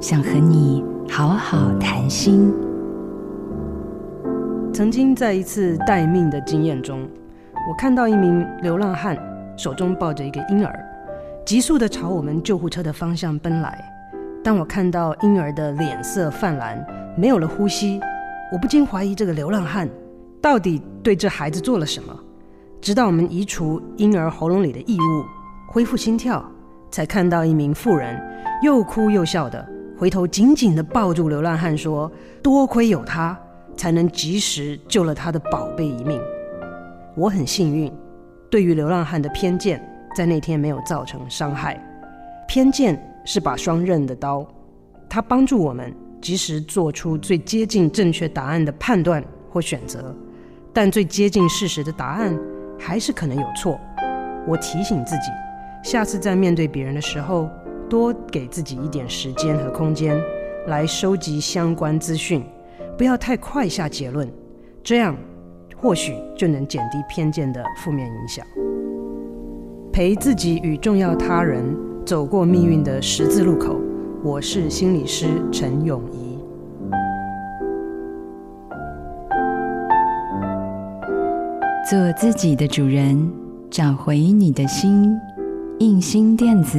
[0.00, 2.50] 想和你好好谈心。
[4.72, 7.06] 曾经在一次待命的经验中，
[7.68, 9.14] 我看到一名流浪汉
[9.58, 10.74] 手中抱着一个婴儿，
[11.44, 13.78] 急速地朝我们救护车的方向奔来。
[14.42, 16.82] 当我看到婴儿的脸色泛蓝，
[17.14, 18.00] 没有了呼吸，
[18.50, 19.86] 我不禁怀疑这个流浪汉
[20.40, 22.18] 到底对这孩子做了什么。
[22.80, 25.24] 直到我们移除婴儿喉咙里的异物，
[25.68, 26.42] 恢复心跳，
[26.90, 28.18] 才看到一名妇人
[28.62, 29.68] 又哭又笑的
[30.00, 32.10] 回头紧紧地抱住流浪汉，说
[32.42, 33.38] ：“多亏有他，
[33.76, 36.18] 才能及时救了他的宝贝一命。”
[37.14, 37.92] 我很幸运，
[38.48, 39.78] 对于流浪汉的偏见，
[40.16, 41.78] 在那天没有造成伤害。
[42.48, 44.42] 偏见是把双刃的刀，
[45.06, 50.16] 它帮助我们及时做出最接近正确答案的判断或选择，
[50.72, 52.34] 但最接近事实的答案
[52.78, 53.78] 还是可能有错。
[54.48, 55.30] 我提醒自己，
[55.84, 57.50] 下次在面对别人的时候，
[57.90, 60.16] 多给自己一点时间和空间，
[60.68, 62.40] 来收集相关资讯，
[62.96, 64.30] 不要太快下结论，
[64.84, 65.16] 这样
[65.76, 68.46] 或许就能减低偏见的负面影响。
[69.92, 71.64] 陪自己与重要他人
[72.06, 73.76] 走过命运的十字路口，
[74.22, 76.38] 我是心理师陈永仪。
[81.90, 83.28] 做自己的主人，
[83.68, 85.18] 找回你的心。
[85.80, 86.78] 印心电子，